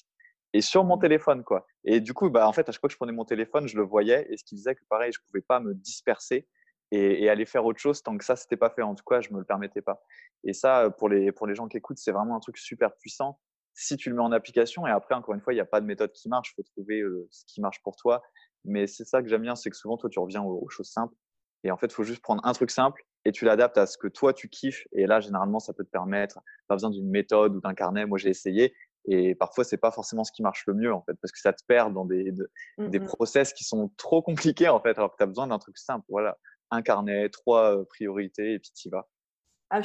[0.55, 1.65] et sur mon téléphone, quoi.
[1.85, 3.77] Et du coup, bah, en fait, à chaque fois que je prenais mon téléphone, je
[3.77, 6.49] le voyais et ce qui disait que pareil, je pouvais pas me disperser
[6.91, 8.83] et, aller faire autre chose tant que ça, c'était pas fait.
[8.83, 10.03] En tout cas, je me le permettais pas.
[10.43, 13.39] Et ça, pour les, pour les gens qui écoutent, c'est vraiment un truc super puissant
[13.79, 14.87] si tu le mets en application.
[14.87, 16.51] Et après, encore une fois, il n'y a pas de méthode qui marche.
[16.51, 18.23] Il faut trouver ce qui marche pour toi.
[18.65, 21.15] Mais c'est ça que j'aime bien, c'est que souvent, toi, tu reviens aux, choses simples.
[21.63, 23.97] Et en fait, il faut juste prendre un truc simple et tu l'adaptes à ce
[23.97, 24.87] que toi, tu kiffes.
[24.93, 28.05] Et là, généralement, ça peut te permettre, pas besoin d'une méthode ou d'un carnet.
[28.05, 28.75] Moi, j'ai essayé.
[29.05, 31.53] Et parfois, c'est pas forcément ce qui marche le mieux, en fait, parce que ça
[31.53, 32.33] te perd dans des,
[32.79, 35.59] mmh des process qui sont trop compliqués, en fait, alors que tu as besoin d'un
[35.59, 36.05] truc simple.
[36.09, 36.37] Voilà,
[36.71, 39.09] un carnet, trois priorités, et puis tu y vas.
[39.71, 39.81] Ah,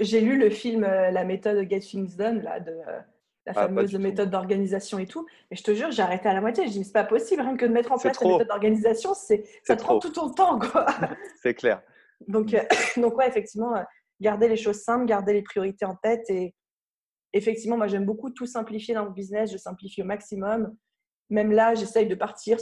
[0.00, 3.00] j'ai lu le film euh, La méthode Get Things Done, là, de euh,
[3.46, 5.26] la ah, fameuse méthode d'organisation et tout.
[5.50, 6.66] Mais je te jure, j'ai arrêté à la moitié.
[6.66, 9.76] Je dis, c'est pas possible, rien que de mettre en place la méthode d'organisation, ça
[9.76, 10.58] te prend tout ton temps.
[11.42, 11.82] c'est clair.
[12.26, 12.62] Donc, euh,
[13.00, 13.74] donc, ouais, effectivement,
[14.20, 16.28] garder les choses simples, garder les priorités en tête.
[16.28, 16.54] Et
[17.32, 19.50] effectivement, moi, j'aime beaucoup tout simplifier dans le business.
[19.50, 20.76] Je simplifie au maximum.
[21.30, 22.58] Même là, j'essaye de partir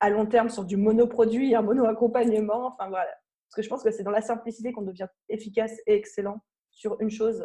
[0.00, 2.66] à long terme sur du monoproduit, un mono-accompagnement.
[2.66, 3.10] Enfin, voilà.
[3.50, 7.00] Parce que je pense que c'est dans la simplicité qu'on devient efficace et excellent sur
[7.00, 7.44] une chose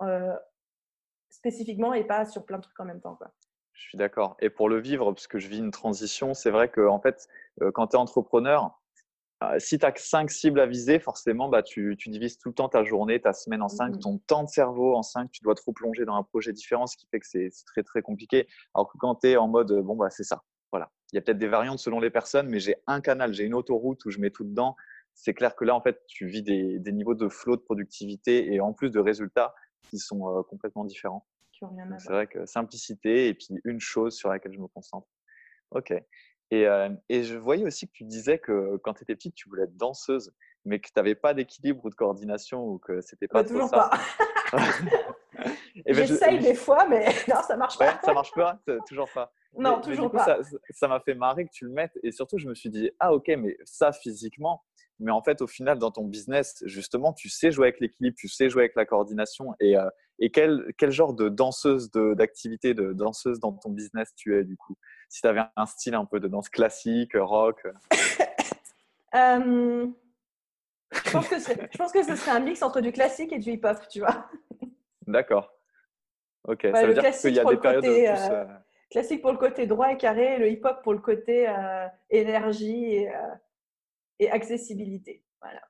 [0.00, 0.34] euh,
[1.28, 3.14] spécifiquement et pas sur plein de trucs en même temps.
[3.16, 3.30] Quoi.
[3.74, 4.38] Je suis d'accord.
[4.40, 7.28] Et pour le vivre, parce que je vis une transition, c'est vrai que en fait,
[7.60, 8.80] euh, quand tu es entrepreneur,
[9.42, 12.54] euh, si tu as cinq cibles à viser, forcément, bah, tu, tu, divises tout le
[12.54, 15.30] temps ta journée, ta semaine en cinq, mmh ton temps de cerveau en cinq.
[15.30, 18.00] Tu dois trop plonger dans un projet différent, ce qui fait que c'est très, très
[18.00, 18.48] compliqué.
[18.74, 20.42] Alors que quand tu es en mode, bon, bah, c'est ça.
[20.72, 20.90] Voilà.
[21.12, 23.54] Il y a peut-être des variantes selon les personnes, mais j'ai un canal, j'ai une
[23.54, 24.74] autoroute où je mets tout dedans
[25.14, 28.60] c'est clair que là, en fait, tu vis des, niveaux de flow de productivité et
[28.60, 29.54] en plus de résultats
[29.88, 31.26] qui sont euh, complètement différents.
[31.98, 35.08] C'est vrai que simplicité et puis une chose sur laquelle je me concentre.
[35.70, 35.92] Ok.
[36.50, 39.48] Et, euh, et je voyais aussi que tu disais que quand tu étais petite, tu
[39.48, 40.32] voulais être danseuse,
[40.66, 43.68] mais que tu n'avais pas d'équilibre ou de coordination ou que c'était pas bah, toujours
[43.68, 43.90] ça.
[44.50, 44.58] pas.
[45.44, 48.00] Ben, J'essaye des fois, mais non, ça marche pas.
[48.02, 49.32] ça marche pas, toujours pas.
[49.56, 50.38] Non, toujours pas.
[50.70, 53.12] Ça m'a fait marrer que tu le mettes et surtout, je me suis dit, ah
[53.12, 54.62] ok, mais ça physiquement,
[55.00, 58.28] mais en fait, au final, dans ton business, justement, tu sais jouer avec l'équilibre, tu
[58.28, 59.54] sais jouer avec la coordination.
[59.60, 64.38] Et, euh, et quel, quel, genre de danseuse, d'activité de, danseuse dans ton business tu
[64.38, 64.76] es, du coup?
[65.08, 67.66] Si tu avais un style un peu de danse classique, rock
[69.14, 69.86] euh,
[70.92, 73.50] je, pense que je pense que ce serait un mix entre du classique et du
[73.50, 74.28] hip-hop, tu vois.
[75.06, 75.52] D'accord.
[76.46, 78.44] Ok, ça veut dire qu'il y a des périodes côté, plus, euh,
[78.90, 81.50] Classique pour le côté droit et carré, le hip-hop pour le côté
[82.10, 83.10] énergie et
[84.18, 85.22] et accessibilité.
[85.40, 85.62] Voilà.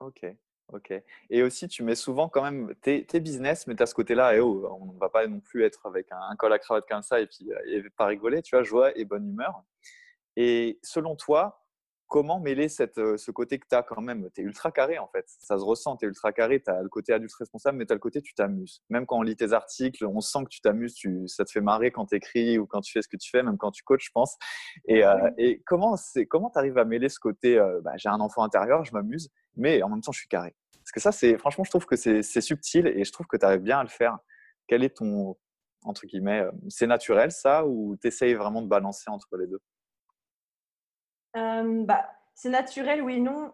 [0.00, 0.26] Ok,
[0.72, 0.94] ok.
[1.28, 4.38] Et aussi, tu mets souvent quand même tes, business, mais tu as ce côté-là, et
[4.38, 7.02] eh oh, on ne va pas non plus être avec un, col à cravate comme
[7.02, 9.62] ça et puis euh, et pas rigoler, tu vois, joie et bonne humeur.
[10.36, 11.59] Et selon toi,
[12.10, 14.28] comment mêler cette, euh, ce côté que tu as quand même?
[14.34, 16.82] Tu es ultra carré en fait, ça se ressent, tu es ultra carré, tu as
[16.82, 18.82] le côté adulte responsable, mais tu as le côté tu t'amuses.
[18.90, 21.60] Même quand on lit tes articles, on sent que tu t'amuses, tu, ça te fait
[21.60, 23.84] marrer quand tu écris ou quand tu fais ce que tu fais, même quand tu
[23.84, 24.36] coaches, je pense.
[24.86, 28.42] Et, euh, et comment tu arrives à mêler ce côté euh, bah, j'ai un enfant
[28.42, 30.54] intérieur, je m'amuse, mais en même temps je suis carré?
[30.80, 33.46] Parce que ça, c'est franchement, je trouve que c'est subtil et je trouve que tu
[33.46, 34.18] arrives bien à le faire.
[34.66, 35.36] Quel est ton,
[35.84, 39.60] entre guillemets, c'est naturel ça ou tu essayes vraiment de balancer entre les deux?
[41.36, 43.52] Euh, bah, c'est naturel, oui, non.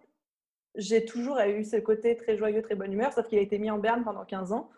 [0.77, 3.71] J'ai toujours eu ce côté très joyeux, très bonne humeur, sauf qu'il a été mis
[3.71, 4.71] en berne pendant 15 ans.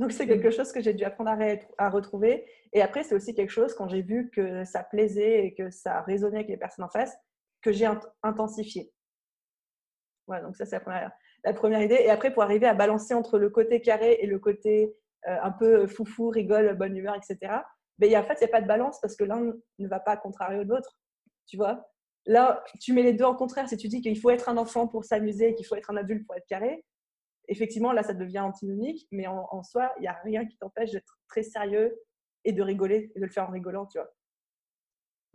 [0.00, 1.30] Donc, c'est quelque chose que j'ai dû apprendre
[1.78, 2.44] à, retrouver.
[2.72, 6.02] Et après, c'est aussi quelque chose, quand j'ai vu que ça plaisait et que ça
[6.02, 7.16] résonnait avec les personnes en face,
[7.62, 7.88] que j'ai
[8.22, 8.92] intensifié.
[10.26, 10.80] Voilà, donc ça, c'est
[11.44, 11.94] la première, idée.
[12.00, 14.96] Et après, pour arriver à balancer entre le côté carré et le côté
[15.28, 17.58] euh, un peu foufou, rigole, bonne humeur, etc.,
[17.98, 20.16] ben, en fait, il n'y a pas de balance parce que l'un ne va pas
[20.16, 20.98] contrarier l'autre.
[21.46, 21.88] Tu vois?
[22.26, 23.68] Là, tu mets les deux en contraire.
[23.68, 25.96] Si tu dis qu'il faut être un enfant pour s'amuser et qu'il faut être un
[25.96, 26.84] adulte pour être carré,
[27.48, 29.06] effectivement, là, ça devient antinomique.
[29.12, 31.94] Mais en, soi, il n'y a rien qui t'empêche d'être très sérieux
[32.44, 34.10] et de rigoler et de le faire en rigolant, tu vois.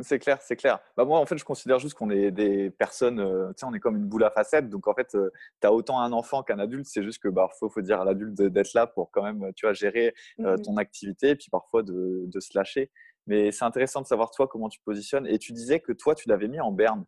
[0.02, 0.80] C'est clair, c'est clair.
[0.96, 3.74] Bah moi, en fait, je considère juste qu'on est des personnes, euh, tu sais, on
[3.74, 4.70] est comme une boule à facettes.
[4.70, 5.30] Donc, en fait, euh,
[5.62, 6.86] tu as autant un enfant qu'un adulte.
[6.86, 9.66] C'est juste que, bah, faut, faut dire à l'adulte d'être là pour quand même, tu
[9.66, 12.92] vois, gérer euh, mmh ton activité et puis parfois de, de se lâcher.
[13.30, 15.28] Mais c'est intéressant de savoir toi comment tu te positionnes.
[15.28, 17.06] Et tu disais que toi, tu l'avais mis en berne,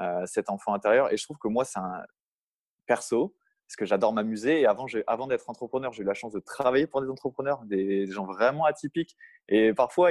[0.00, 1.12] euh, cet enfant intérieur.
[1.12, 2.04] Et je trouve que moi, c'est un
[2.86, 3.34] perso.
[3.66, 4.60] parce que j'adore m'amuser.
[4.60, 8.24] Et avant, d'être entrepreneur, j'ai eu la chance de travailler pour des entrepreneurs, des, gens
[8.24, 9.16] vraiment atypiques.
[9.48, 10.10] Et parfois,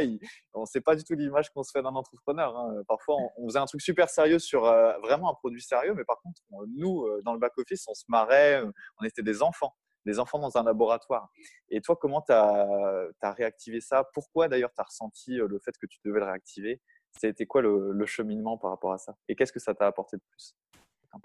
[0.53, 2.57] on ne sait pas du tout l'image qu'on se fait d'un entrepreneur.
[2.57, 2.83] Hein.
[2.89, 6.19] Parfois, on, faisait un truc super sérieux sur euh, vraiment un produit sérieux, mais par
[6.21, 6.41] contre,
[6.75, 8.61] nous, euh, dans le back-office, on se marrait,
[8.99, 9.73] on était des enfants
[10.05, 11.29] des enfants dans un laboratoire.
[11.69, 14.03] Et toi, comment tu as, réactivé ça?
[14.13, 16.81] Pourquoi d'ailleurs tu as ressenti le fait que tu devais le réactiver?
[17.19, 19.15] C'était quoi le, le, cheminement par rapport à ça?
[19.27, 20.55] Et qu'est-ce que ça t'a apporté de plus?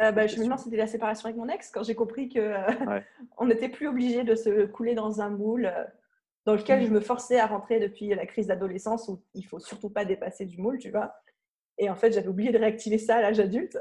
[0.02, 2.38] Euh, bah, je me demande, c'était la séparation avec mon ex quand j'ai compris que
[2.38, 3.00] euh,
[3.38, 5.84] on n'était plus obligé de se couler dans un moule euh,
[6.44, 9.90] dans lequel je me forçais à rentrer depuis la crise d'adolescence où il faut surtout
[9.90, 11.14] pas dépasser du moule, tu vois.
[11.78, 13.78] Et en fait, j'avais oublié de réactiver ça à l'âge adulte.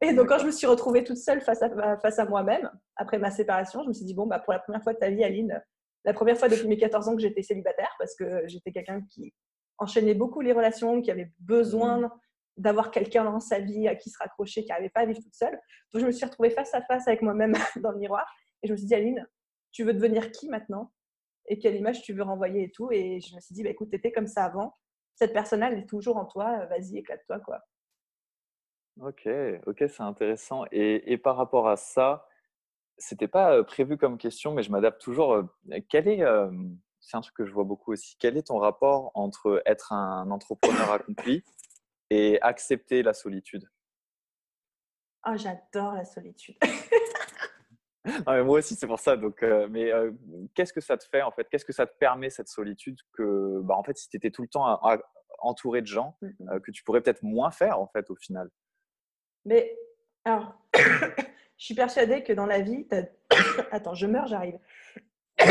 [0.00, 3.18] Et donc, quand je me suis retrouvée toute seule face à, face à moi-même, après
[3.18, 5.24] ma séparation, je me suis dit, bon, bah, pour la première fois de ta vie,
[5.24, 5.62] Aline,
[6.04, 9.32] la première fois depuis mes 14 ans que j'étais célibataire, parce que j'étais quelqu'un qui
[9.78, 12.10] enchaînait beaucoup les relations, qui avait besoin mmh
[12.56, 15.34] d'avoir quelqu'un dans sa vie à qui se raccrocher, qui n'arrivait pas à vivre toute
[15.34, 15.60] seule.
[15.92, 17.52] Donc, je me suis retrouvée face à face avec moi-même
[17.82, 18.24] dans le miroir
[18.62, 19.26] et je me suis dit, Aline,
[19.72, 20.92] tu veux devenir qui maintenant
[21.48, 22.90] Et quelle image tu veux renvoyer et tout?
[22.92, 24.74] Et je me suis dit, bah, écoute, tu étais comme ça avant.
[25.16, 26.64] Cette personne-là, elle est toujours en toi.
[26.66, 27.40] Vas-y, éclate-toi.
[27.40, 27.60] quoi.
[29.00, 29.28] Ok,
[29.66, 30.64] ok, c'est intéressant.
[30.70, 32.28] Et, par rapport à ça,
[32.96, 35.42] c'était pas prévu comme question, mais je m'adapte toujours.
[35.88, 36.50] Quel est, euh,
[37.00, 40.30] c'est un truc que je vois beaucoup aussi, quel est ton rapport entre être un
[40.30, 41.42] entrepreneur accompli
[42.10, 43.68] et accepter la solitude?
[45.26, 46.56] Oh, j'adore la solitude.
[48.26, 49.16] moi aussi, c'est pour ça.
[49.16, 50.12] Donc, euh, mais euh,
[50.54, 51.48] qu'est-ce que ça te fait en fait?
[51.48, 54.42] Qu'est-ce que ça te permet cette solitude que, bah, en fait, si tu étais tout
[54.42, 54.78] le temps
[55.40, 58.50] entouré de gens, mmh que tu pourrais peut-être moins faire en fait au final?
[59.44, 59.76] Mais
[60.24, 62.86] alors, je suis persuadée que dans la vie,
[63.70, 64.58] attends, je meurs, j'arrive.
[65.40, 65.46] je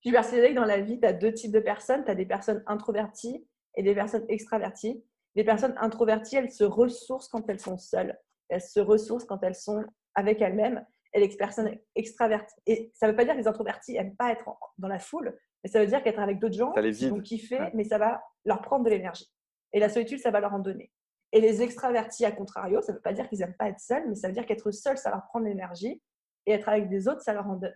[0.00, 2.04] suis persuadée que dans la vie, tu as deux types de personnes.
[2.04, 5.04] Tu as des personnes introverties et des personnes extraverties.
[5.34, 8.16] Les personnes introverties, elles se ressourcent quand elles sont seules.
[8.48, 10.84] Elles se ressourcent quand elles sont avec elles-mêmes.
[11.12, 14.32] Et les personnes extraverties, et ça ne veut pas dire que les introvertis n'aiment pas
[14.32, 17.70] être dans la foule, mais ça veut dire qu'être avec d'autres gens, ils vont kiffer,
[17.72, 19.32] mais ça va leur prendre de l'énergie.
[19.72, 20.90] Et la solitude, ça va leur en donner.
[21.34, 24.08] Et les extravertis, à contrario, ça ne veut pas dire qu'ils n'aiment pas être seuls,
[24.08, 26.00] mais ça veut dire qu'être seul, ça leur prend de l'énergie.
[26.46, 27.74] Et être avec des autres, ça leur en donne.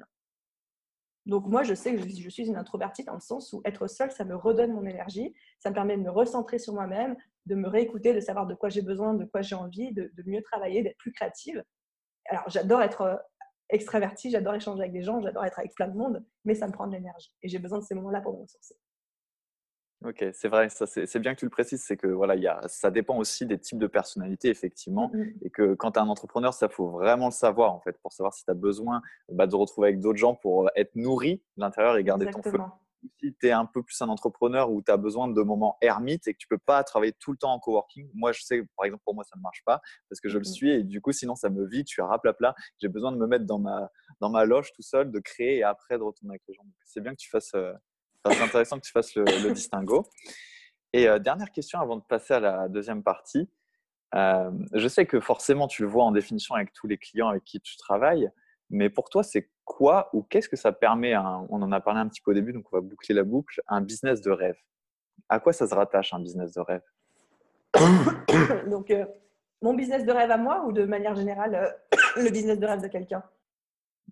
[1.26, 4.12] Donc moi, je sais que je, suis une introvertie dans le sens où être seule,
[4.12, 7.16] ça me redonne mon énergie, ça me permet de me recentrer sur moi-même,
[7.46, 10.42] de me réécouter, de savoir de quoi j'ai besoin, de quoi j'ai envie, de, mieux
[10.42, 11.62] travailler, d'être plus créative.
[12.26, 13.16] Alors j'adore être euh,
[13.70, 16.72] extravertie, j'adore échanger avec des gens, j'adore être avec plein de monde, mais ça me
[16.72, 18.76] prend de l'énergie et j'ai besoin de ces moments-là pour me ressourcer.
[20.04, 22.92] Ok, c'est vrai, c'est bien que tu le précises, c'est que voilà, y a, ça
[22.92, 25.32] dépend aussi des types de personnalités, effectivement, mmh, mmh.
[25.42, 28.12] et que quand tu es un entrepreneur, ça faut vraiment le savoir, en fait, pour
[28.12, 31.42] savoir si tu as besoin bah, de retrouver avec d'autres gens pour euh, être nourri
[31.56, 32.58] de l'intérieur et garder ton feu.
[33.20, 36.28] Si tu es un peu plus un entrepreneur où tu as besoin de moments ermites
[36.28, 38.86] et que tu peux pas travailler tout le temps en coworking, moi je sais, par
[38.86, 41.00] exemple, pour moi ça ne marche pas parce que je le mmh, suis et du
[41.00, 42.54] coup, sinon ça me vide, je suis à raplapla.
[42.80, 45.62] J'ai besoin de me mettre dans ma, dans ma loge tout seul, de créer et
[45.64, 46.64] après de retourner avec les gens.
[46.84, 47.54] C'est bien que tu fasses.
[47.54, 47.72] Euh,
[48.26, 50.06] c'est intéressant que tu fasses le, distinguo.
[50.92, 53.48] Et euh, dernière question avant de passer à la deuxième partie.
[54.14, 57.44] Euh, je sais que forcément, tu le vois en définition avec tous les clients avec
[57.44, 58.30] qui tu travailles,
[58.70, 62.08] mais pour toi, c'est quoi ou qu'est-ce que ça permet On en a parlé un
[62.08, 63.60] petit peu au début, donc on va boucler la boucle.
[63.68, 64.56] Un business de rêve?
[65.28, 66.82] À quoi ça se rattache un business de rêve?
[68.70, 69.04] Donc, euh,
[69.60, 71.76] mon business de rêve à moi ou de manière générale,
[72.16, 73.22] le business de rêve de quelqu'un?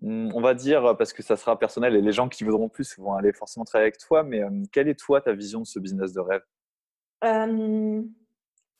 [0.01, 3.13] On va dire, parce que ça sera personnel et les gens qui voudront plus vont
[3.13, 6.19] aller forcément travailler avec toi, mais quelle est toi ta vision de ce business de
[6.19, 6.43] rêve?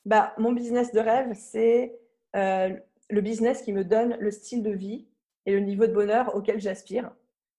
[0.05, 1.97] Bah, Mon business de rêve, c'est
[2.33, 5.07] le business qui me donne le style de vie
[5.45, 7.11] et le niveau de bonheur auquel j'aspire.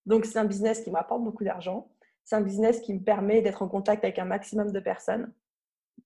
[0.07, 1.91] Donc, c'est un business qui m'apporte beaucoup d'argent.
[2.25, 5.33] C'est un business qui me permet d'être en contact avec un maximum de personnes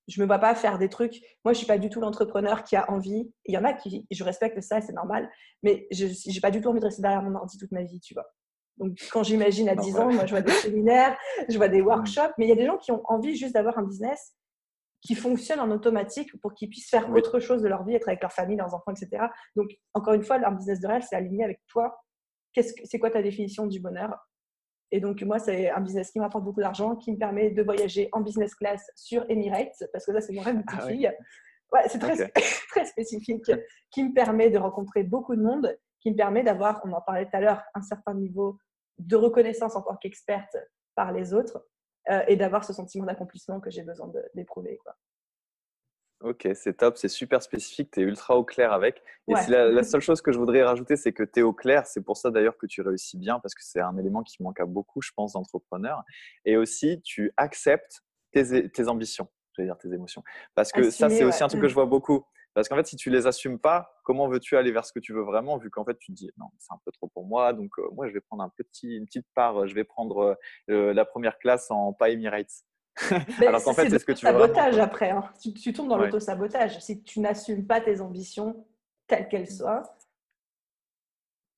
[0.08, 1.20] je me vois pas faire des trucs.
[1.44, 3.32] Moi, je suis pas du tout l'entrepreneur qui a envie.
[3.46, 5.30] Il y en a qui, je respecte ça, c'est normal.
[5.62, 8.00] Mais je n'ai pas du tout envie de rester derrière mon ordi toute ma vie,
[8.00, 8.26] tu vois.
[8.78, 11.16] Donc, quand j'imagine à 10 ans, moi, je vois des séminaires,
[11.48, 11.86] je vois des mm.
[11.86, 14.34] workshops, mais il y a des gens qui ont envie juste d'avoir un business
[15.02, 18.22] qui fonctionne en automatique pour qu'ils puissent faire autre chose de leur vie, être avec
[18.22, 19.24] leur famille, leurs enfants, etc.
[19.56, 22.00] Donc, encore une fois, leur business de rêve, c'est aligné avec toi.
[22.54, 24.16] C'est quoi ta définition du bonheur?
[24.92, 28.10] Et donc, moi, c'est un business qui m'apporte beaucoup d'argent, qui me permet de voyager
[28.12, 31.12] en business class sur Emirates, parce que là, c'est mon rêve de petite ah fille.
[31.72, 32.30] Ouais, c'est très,
[32.68, 33.50] très spécifique,
[33.90, 37.24] qui me permet de rencontrer beaucoup de monde, qui me permet d'avoir, on en parlait
[37.24, 38.58] tout à l'heure, un certain niveau
[38.98, 40.54] de reconnaissance en tant qu'experte
[40.94, 41.66] par les autres
[42.10, 44.76] euh, et d'avoir ce sentiment d'accomplissement que j'ai besoin d'éprouver.
[44.84, 44.94] quoi.
[46.22, 49.02] Ok, c'est top, c'est super spécifique, tu es ultra au clair avec.
[49.28, 51.86] Et la, seule chose que je voudrais rajouter, c'est que tu es au clair.
[51.86, 54.60] C'est pour ça d'ailleurs que tu réussis bien, parce que c'est un élément qui manque
[54.60, 56.02] à beaucoup, je pense, d'entrepreneurs.
[56.44, 60.22] Et aussi, tu acceptes tes, ambitions, je vais dire tes émotions.
[60.54, 62.24] Parce que ça, c'est aussi un truc que je vois beaucoup.
[62.54, 65.14] Parce qu'en fait, si tu les assumes pas, comment veux-tu aller vers ce que tu
[65.14, 67.54] veux vraiment, vu qu'en fait, tu te dis non, c'est un peu trop pour moi,
[67.54, 70.36] donc euh, moi, je vais prendre un petit, une petite part, je vais prendre
[70.68, 72.64] euh, la première classe en pas Emirates.
[73.46, 75.10] Alors qu'en fait, c'est ce que tu veux sabotage après.
[75.10, 75.24] Hein.
[75.40, 76.78] Tu, tombes dans l'auto-sabotage.
[76.80, 78.66] Si tu n'assumes pas tes ambitions,
[79.06, 79.56] quelles qu'elles mmh.
[79.56, 79.82] soient.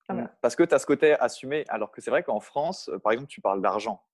[0.09, 0.27] Mmh.
[0.41, 3.29] Parce que tu as ce côté assumé, alors que c'est vrai qu'en France, par exemple,
[3.29, 4.05] tu parles d'argent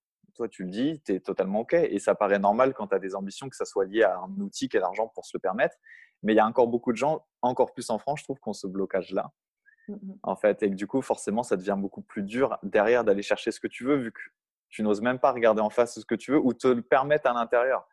[0.41, 1.75] toi tu le dis, tu es totalement OK.
[1.75, 4.41] Et ça paraît normal quand tu as des ambitions que ça soit lié à un
[4.41, 5.77] outil qui est l'argent pour se le permettre.
[6.23, 8.53] Mais il y a encore beaucoup de gens, encore plus en France, je trouve, qu'on
[8.53, 9.33] ce blocage-là.
[9.89, 13.23] Mmh en fait, et que du coup, forcément, ça devient beaucoup plus dur derrière d'aller
[13.23, 14.21] chercher ce que tu veux, vu que
[14.71, 17.29] tu n'oses même pas regarder en face ce que tu veux ou te le permettre
[17.29, 17.87] à l'intérieur.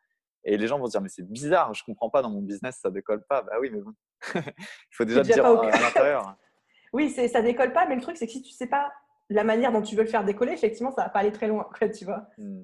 [0.44, 2.80] Et les gens vont se dire, mais c'est bizarre, je comprends pas, dans mon business,
[2.82, 3.42] ça décolle pas.
[3.42, 3.94] Bah oui, mais bon,
[4.36, 6.36] il faut déjà te dire à l'intérieur.
[6.94, 8.92] oui, ça décolle pas, mais le truc, c'est que si tu sais pas
[9.30, 11.68] la manière dont tu veux le faire décoller, effectivement, ça va pas aller très loin,
[11.94, 12.28] tu vois.
[12.38, 12.64] Mmh.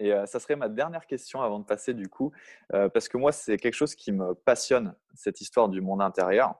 [0.00, 2.32] Et euh, ça serait ma dernière question avant de passer du coup,
[2.72, 6.54] euh, parce que moi, c'est quelque chose qui me passionne, cette histoire du monde intérieur.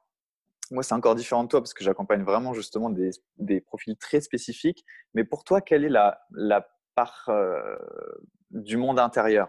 [0.71, 4.85] Moi, c'est encore différent de toi parce que j'accompagne vraiment justement des, profils très spécifiques.
[5.15, 7.77] Mais pour toi, quelle est la, part euh,
[8.51, 9.49] du monde intérieur,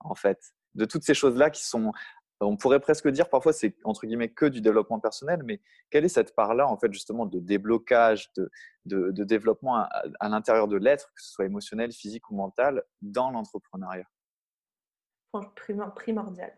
[0.00, 1.92] en fait, de toutes ces choses-là qui sont
[2.40, 6.10] on pourrait presque dire parfois c'est entre guillemets que du développement personnel, mais quelle est
[6.10, 8.50] cette part-là en fait justement de déblocage, de,
[8.84, 14.06] de, développement à, l'intérieur de l'être, que ce soit émotionnel, physique ou mental, dans l'entrepreneuriat?
[15.94, 16.52] Primordial.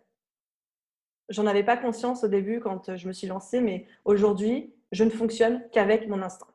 [1.29, 5.11] J'en avais pas conscience au début quand je me suis lancée, mais aujourd'hui, je ne
[5.11, 6.49] fonctionne qu'avec mon instinct.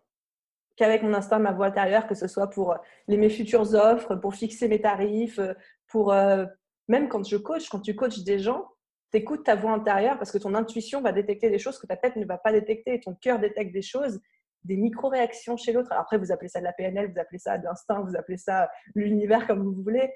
[0.75, 2.75] Qu'avec mon instinct, ma voix intérieure, que ce soit pour
[3.07, 5.39] les, mes futures offres, pour fixer mes tarifs,
[5.88, 6.45] pour euh,
[6.88, 8.67] même quand je coach, quand tu coaches des gens,
[9.13, 12.15] écoutes ta voix intérieure parce que ton intuition va détecter des choses que ta tête
[12.15, 12.99] ne va pas détecter.
[12.99, 14.19] Ton cœur détecte des choses,
[14.63, 15.91] des micro-réactions chez l'autre.
[15.91, 18.69] Après, vous appelez ça de la PNL, vous appelez ça de l'instinct, vous appelez ça
[18.95, 20.12] l'univers comme vous voulez.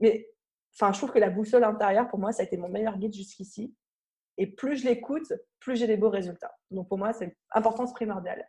[0.00, 0.28] Mais
[0.74, 3.14] enfin, je trouve que la boussole intérieure, pour moi, ça a été mon meilleur guide
[3.14, 3.74] jusqu'ici.
[4.36, 6.54] Et plus je l'écoute, plus j'ai des beaux résultats.
[6.70, 8.48] Donc pour moi, c'est importance primordiale.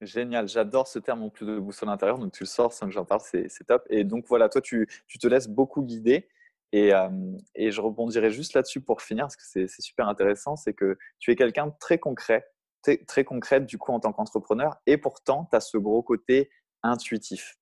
[0.00, 2.18] Génial, j'adore ce terme en plus de boussole intérieure.
[2.18, 3.84] Donc tu le sors sans que j'en parle, c'est top.
[3.90, 6.28] Et donc voilà, toi, tu, tu te laisses beaucoup guider.
[6.74, 10.98] Euh, et, je rebondirai juste là-dessus pour finir, parce que c'est super intéressant, c'est que
[11.20, 12.50] tu es quelqu'un de très concret,
[13.06, 16.50] très, concrète du coup en tant qu'entrepreneur, et pourtant, tu as ce gros côté
[16.82, 17.56] intuitif.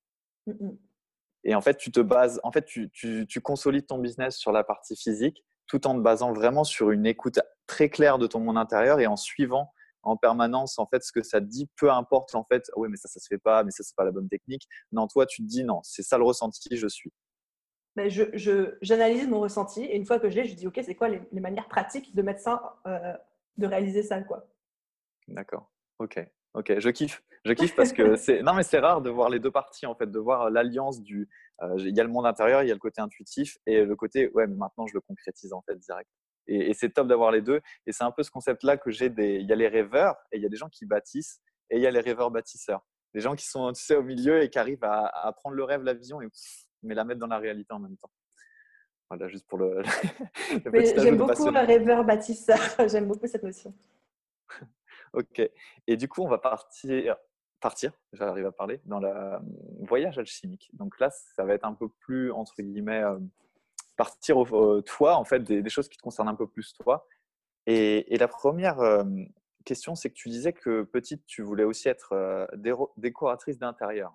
[1.45, 4.65] Et en fait, tu te bases, en fait, tu, tu, consolides ton business sur la
[4.65, 8.59] partie physique, tout en te basant vraiment sur une écoute très claire de ton monde
[8.59, 9.73] intérieur et en suivant
[10.03, 12.97] en permanence en fait ce que ça te dit, peu importe en fait, oui mais
[12.97, 14.67] ça ça se fait pas, mais ça c'est pas la bonne technique.
[14.91, 17.13] Non, toi tu te dis non, c'est ça le ressenti, je suis.
[17.95, 20.95] Ben, je, j'analyse mon ressenti et une fois que je l'ai, je dis ok, c'est
[20.95, 23.13] quoi les, manières pratiques de mettre ça, euh,
[23.59, 24.47] de réaliser ça quoi?
[25.29, 25.71] D'accord.
[25.99, 26.19] Ok.
[26.55, 26.79] Ok.
[26.79, 27.23] Je kiffe.
[27.45, 29.95] Je kiffe parce que c'est non mais c'est rare de voir les deux parties en
[29.95, 31.29] fait, de voir l'alliance du.
[31.63, 33.97] Euh, il y a le monde intérieur, il y a le côté intuitif et le
[33.97, 36.11] côté ouais, mais maintenant je le concrétise en fait direct.
[36.49, 37.61] Et, et c'est top d'avoir les deux.
[37.87, 39.37] Et c'est un peu ce concept-là que j'ai des.
[39.37, 41.83] Il y a les rêveurs et il y a des gens qui bâtissent et il
[41.83, 42.85] y a les rêveurs bâtisseurs.
[43.15, 45.65] Les gens qui sont tu sais, au milieu et qui arrivent à, à prendre le
[45.65, 46.29] rêve, la vision et
[46.83, 48.11] mais la mettre dans la réalité en même temps.
[49.09, 49.83] Voilà, juste pour le.
[50.97, 52.59] J'aime beaucoup le rêveur bâtisseur.
[52.89, 53.75] J'aime beaucoup cette notion.
[55.13, 55.43] ok.
[55.87, 57.17] Et du coup, on va partir,
[57.63, 59.39] partir, j'arrive à parler, dans le euh,
[59.81, 60.71] voyage alchimique.
[60.75, 63.19] Donc là, ça va être un peu plus, entre guillemets, euh,
[63.97, 67.07] partir au, toi, en fait, des, choses qui te concernent un peu plus toi.
[67.67, 69.05] Et, la première euh,
[69.65, 72.49] question, c'est que tu disais que petite, tu voulais aussi être
[72.97, 74.15] décoratrice d'intérieur.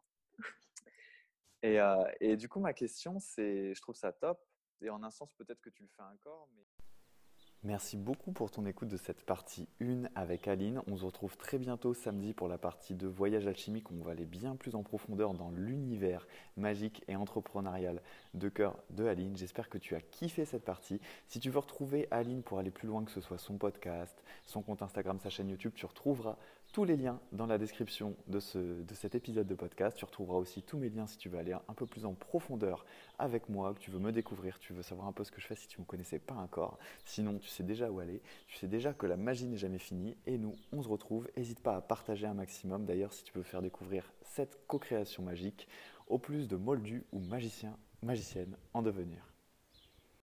[1.64, 4.40] Et, euh, du coup, ma question, c'est, je trouve ça top.
[4.82, 6.48] Et en un sens, peut-être que tu le fais encore.
[7.64, 10.82] Merci beaucoup pour ton écoute de cette partie 1 avec Aline.
[10.86, 13.92] On se retrouve très bientôt samedi pour la partie 2 Voyage alchimique.
[13.92, 18.00] On va aller bien plus en profondeur dans l'univers magique et entrepreneurial
[18.36, 19.36] de cœur de Aline.
[19.36, 21.02] J'espère que tu as kiffé cette partie.
[21.28, 24.62] Si tu veux retrouver Aline pour aller plus loin, que ce soit son podcast, son
[24.62, 26.38] compte Instagram, sa chaîne YouTube, tu retrouveras
[26.72, 29.98] tous les liens dans la description de, ce, de cet épisode de podcast.
[29.98, 32.86] Tu retrouveras aussi tous mes liens si tu veux aller un peu plus en profondeur
[33.20, 35.48] avec moi, que tu veux me découvrir, tu veux savoir un peu ce que je
[35.48, 36.78] fais si tu ne me connaissais pas encore.
[37.06, 40.18] Sinon, tu sais déjà où aller, tu sais déjà que la magie n'est jamais finie.
[40.26, 41.28] Et nous, on se retrouve.
[41.36, 42.86] N'hésite pas à partager un maximum.
[42.86, 45.68] D'ailleurs, si tu veux faire découvrir cette co-création magique
[46.08, 49.37] au plus de moldus ou magiciens, magiciennes en devenir.